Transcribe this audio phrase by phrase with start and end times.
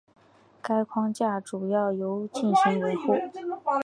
[0.63, 3.13] 该框架主要由进行维护。